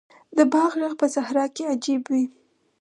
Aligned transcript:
د 0.37 0.39
باد 0.51 0.71
ږغ 0.79 0.93
په 1.01 1.07
صحرا 1.15 1.45
کې 1.55 1.63
عجیب 1.73 2.01
وي. 2.11 2.23